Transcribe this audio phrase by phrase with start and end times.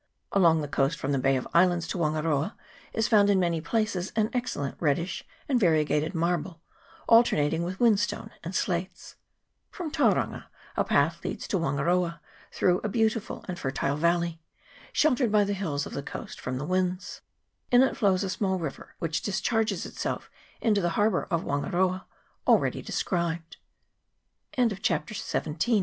[0.31, 2.55] Along the coast from the Bay of Islands to Wangaroa
[2.91, 6.59] is found in> many places an excellent reddish and variegated marble,
[7.07, 9.17] alternating with whinstone and slates.
[9.69, 10.45] From Tauranga
[10.75, 12.19] a path leads to Wangaroa,
[12.51, 14.41] through a beautiful and fertile valley,
[14.91, 17.21] sheltered by the hills of the coast from the winds;
[17.71, 20.31] in it flows a small river, which discharges itself